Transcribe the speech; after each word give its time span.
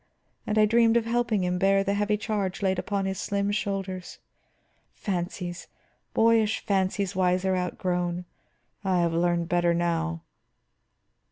And 0.47 0.57
I 0.57 0.65
dreamed 0.65 0.97
of 0.97 1.05
helping 1.05 1.43
him 1.43 1.59
bear 1.59 1.83
the 1.83 1.93
heavy 1.93 2.17
charge 2.17 2.63
laid 2.63 2.79
upon 2.79 3.05
his 3.05 3.19
slim 3.19 3.51
shoulders. 3.51 4.17
Fancies, 4.95 5.67
boyish 6.15 6.65
fancies 6.65 7.15
wiser 7.15 7.55
outgrown; 7.55 8.25
I 8.83 9.01
have 9.01 9.13
learned 9.13 9.47
better 9.47 9.75
now." 9.75 10.23